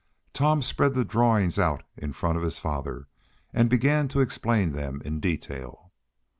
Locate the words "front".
2.11-2.35